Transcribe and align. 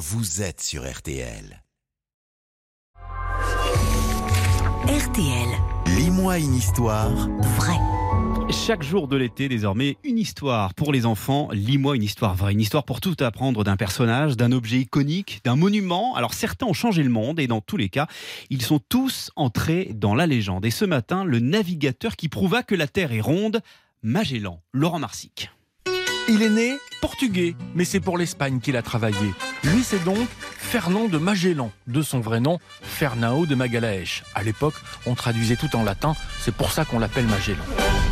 vous 0.00 0.40
êtes 0.40 0.62
sur 0.62 0.90
RTL. 0.90 1.62
RTL, 4.88 5.48
Lis-moi 5.98 6.38
une 6.38 6.54
histoire 6.54 7.10
vrai. 7.38 7.76
Chaque 8.50 8.82
jour 8.82 9.08
de 9.08 9.18
l'été, 9.18 9.50
désormais, 9.50 9.98
une 10.02 10.16
histoire 10.16 10.72
pour 10.72 10.94
les 10.94 11.04
enfants. 11.04 11.50
Lis-moi 11.52 11.96
une 11.96 12.02
histoire 12.02 12.34
vraie. 12.34 12.54
Une 12.54 12.62
histoire 12.62 12.84
pour 12.84 13.02
tout 13.02 13.14
apprendre 13.20 13.62
d'un 13.62 13.76
personnage, 13.76 14.38
d'un 14.38 14.52
objet 14.52 14.78
iconique, 14.78 15.42
d'un 15.44 15.56
monument. 15.56 16.14
Alors 16.14 16.32
certains 16.32 16.64
ont 16.64 16.72
changé 16.72 17.02
le 17.02 17.10
monde 17.10 17.38
et 17.38 17.46
dans 17.46 17.60
tous 17.60 17.76
les 17.76 17.90
cas, 17.90 18.06
ils 18.48 18.62
sont 18.62 18.80
tous 18.88 19.30
entrés 19.36 19.90
dans 19.94 20.14
la 20.14 20.26
légende. 20.26 20.64
Et 20.64 20.70
ce 20.70 20.86
matin, 20.86 21.24
le 21.24 21.40
navigateur 21.40 22.16
qui 22.16 22.30
prouva 22.30 22.62
que 22.62 22.74
la 22.74 22.86
Terre 22.86 23.12
est 23.12 23.20
ronde, 23.20 23.60
Magellan, 24.02 24.62
Laurent 24.72 24.98
Marsic. 24.98 25.50
Il 26.32 26.42
est 26.42 26.48
né 26.48 26.78
portugais, 27.00 27.56
mais 27.74 27.84
c'est 27.84 27.98
pour 27.98 28.16
l'Espagne 28.16 28.60
qu'il 28.60 28.76
a 28.76 28.82
travaillé. 28.82 29.34
Lui, 29.64 29.82
c'est 29.82 30.04
donc 30.04 30.28
Fernand 30.38 31.08
de 31.08 31.18
Magellan, 31.18 31.72
de 31.88 32.02
son 32.02 32.20
vrai 32.20 32.38
nom, 32.38 32.60
Fernão 32.82 33.46
de 33.46 33.56
Magalaes. 33.56 34.22
À 34.36 34.44
l'époque, 34.44 34.74
on 35.06 35.16
traduisait 35.16 35.56
tout 35.56 35.74
en 35.74 35.82
latin, 35.82 36.14
c'est 36.38 36.54
pour 36.54 36.70
ça 36.70 36.84
qu'on 36.84 37.00
l'appelle 37.00 37.26
Magellan. 37.26 37.64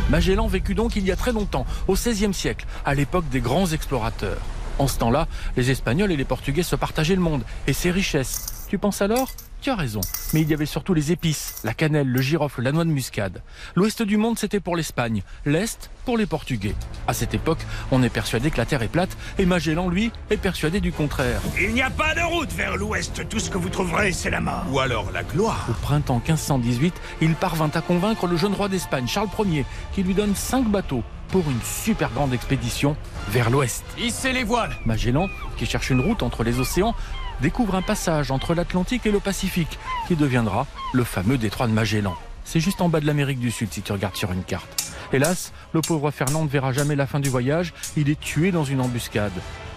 Magellan 0.09 0.47
vécut 0.47 0.75
donc 0.75 0.97
il 0.97 1.05
y 1.05 1.13
a 1.13 1.15
très 1.15 1.31
longtemps, 1.31 1.65
au 1.87 1.93
XVIe 1.93 2.33
siècle, 2.33 2.65
à 2.83 2.93
l'époque 2.93 3.29
des 3.29 3.39
grands 3.39 3.67
explorateurs. 3.67 4.41
En 4.79 4.89
ce 4.89 4.97
temps-là, 4.97 5.29
les 5.55 5.71
Espagnols 5.71 6.11
et 6.11 6.17
les 6.17 6.25
Portugais 6.25 6.63
se 6.63 6.75
partageaient 6.75 7.15
le 7.15 7.21
monde 7.21 7.45
et 7.67 7.73
ses 7.73 7.91
richesses. 7.91 8.65
Tu 8.67 8.77
penses 8.77 9.01
alors? 9.01 9.31
Tu 9.61 9.69
as 9.69 9.75
raison, 9.75 9.99
mais 10.33 10.41
il 10.41 10.49
y 10.49 10.53
avait 10.53 10.65
surtout 10.65 10.93
les 10.93 11.11
épices, 11.11 11.55
la 11.65 11.73
cannelle, 11.73 12.07
le 12.07 12.21
girofle, 12.21 12.61
la 12.61 12.71
noix 12.71 12.85
de 12.85 12.91
muscade. 12.91 13.41
L'ouest 13.75 14.01
du 14.01 14.15
monde, 14.15 14.39
c'était 14.39 14.61
pour 14.61 14.77
l'Espagne, 14.77 15.21
l'est 15.45 15.89
pour 16.09 16.17
les 16.17 16.25
Portugais. 16.25 16.73
À 17.07 17.13
cette 17.13 17.35
époque, 17.35 17.59
on 17.91 18.01
est 18.01 18.09
persuadé 18.09 18.49
que 18.49 18.57
la 18.57 18.65
Terre 18.65 18.81
est 18.81 18.87
plate, 18.87 19.15
et 19.37 19.45
Magellan, 19.45 19.89
lui, 19.89 20.11
est 20.31 20.37
persuadé 20.37 20.79
du 20.79 20.91
contraire. 20.91 21.39
Il 21.61 21.71
n'y 21.71 21.83
a 21.83 21.91
pas 21.91 22.15
de 22.15 22.21
route 22.21 22.51
vers 22.51 22.77
l'ouest. 22.77 23.29
Tout 23.29 23.37
ce 23.37 23.51
que 23.51 23.59
vous 23.59 23.69
trouverez, 23.69 24.11
c'est 24.11 24.31
la 24.31 24.41
mort. 24.41 24.65
ou 24.71 24.79
alors 24.79 25.11
la 25.11 25.21
gloire. 25.21 25.67
Au 25.69 25.73
printemps 25.73 26.19
1518, 26.27 26.95
il 27.21 27.35
parvint 27.35 27.69
à 27.75 27.81
convaincre 27.81 28.25
le 28.25 28.37
jeune 28.37 28.55
roi 28.55 28.69
d'Espagne, 28.69 29.05
Charles 29.05 29.29
Ier, 29.45 29.67
qui 29.93 30.01
lui 30.01 30.15
donne 30.15 30.33
cinq 30.33 30.67
bateaux 30.67 31.03
pour 31.27 31.47
une 31.47 31.61
super 31.61 32.09
grande 32.09 32.33
expédition 32.33 32.97
vers 33.27 33.51
l'ouest. 33.51 33.83
Hissez 33.99 34.33
les 34.33 34.43
voiles. 34.43 34.75
Magellan, 34.87 35.27
qui 35.57 35.67
cherche 35.67 35.91
une 35.91 36.01
route 36.01 36.23
entre 36.23 36.43
les 36.43 36.59
océans, 36.59 36.95
découvre 37.39 37.75
un 37.75 37.83
passage 37.83 38.31
entre 38.31 38.55
l'Atlantique 38.55 39.05
et 39.05 39.11
le 39.11 39.19
Pacifique, 39.19 39.77
qui 40.07 40.15
deviendra 40.15 40.65
le 40.91 41.03
fameux 41.03 41.37
détroit 41.37 41.67
de 41.67 41.73
Magellan. 41.73 42.15
C'est 42.45 42.59
juste 42.59 42.81
en 42.81 42.89
bas 42.89 42.99
de 42.99 43.05
l'Amérique 43.05 43.39
du 43.39 43.51
Sud 43.51 43.71
si 43.71 43.83
tu 43.83 43.91
regardes 43.91 44.15
sur 44.15 44.31
une 44.31 44.43
carte. 44.43 44.78
Hélas, 45.11 45.53
le 45.73 45.81
pauvre 45.81 46.11
Fernand 46.11 46.43
ne 46.43 46.49
verra 46.49 46.71
jamais 46.71 46.95
la 46.95 47.07
fin 47.07 47.19
du 47.19 47.29
voyage, 47.29 47.73
il 47.97 48.09
est 48.09 48.19
tué 48.19 48.51
dans 48.51 48.63
une 48.63 48.79
embuscade. 48.79 49.31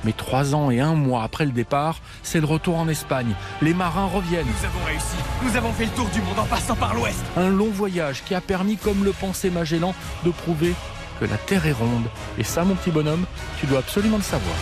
Mais 0.05 0.12
trois 0.12 0.55
ans 0.55 0.70
et 0.70 0.80
un 0.80 0.94
mois 0.94 1.22
après 1.22 1.47
le 1.47 1.52
départ, 1.52 2.00
c'est 2.22 2.41
le 2.41 2.47
retour 2.47 2.77
en 2.77 2.89
Espagne. 2.89 3.34
Les 3.62 3.72
marins 3.72 4.06
reviennent. 4.06 4.47
Nous 4.47 4.66
avons 4.66 4.84
réussi. 4.84 5.16
Nous 5.42 5.56
avons 5.56 5.72
fait 5.72 5.84
le 5.86 5.91
tour 5.92 6.08
du 6.08 6.20
monde 6.20 6.39
en 6.39 6.44
passant 6.44 6.74
par 6.74 6.94
l'ouest. 6.94 7.22
Un 7.36 7.48
long 7.48 7.70
voyage 7.70 8.22
qui 8.24 8.34
a 8.34 8.41
permis, 8.41 8.77
comme 8.77 9.05
le 9.05 9.12
pensait 9.12 9.50
Magellan, 9.50 9.94
de 10.24 10.30
prouver 10.30 10.74
que 11.20 11.24
la 11.24 11.39
Terre 11.39 11.67
est 11.67 11.72
ronde. 11.72 12.08
Et 12.36 12.44
ça, 12.44 12.64
mon 12.64 12.74
petit 12.74 12.91
bonhomme, 12.91 13.24
tu 13.58 13.67
dois 13.67 13.78
absolument 13.78 14.17
le 14.17 14.22
savoir. 14.22 14.56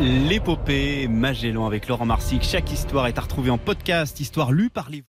L'épopée 0.00 1.06
Magellan 1.08 1.66
avec 1.66 1.86
Laurent 1.86 2.06
Marsic. 2.06 2.42
Chaque 2.42 2.72
histoire 2.72 3.06
est 3.06 3.18
à 3.18 3.20
retrouver 3.20 3.50
en 3.50 3.58
podcast, 3.58 4.18
histoire 4.18 4.50
lue 4.50 4.70
par 4.70 4.90
les 4.90 5.04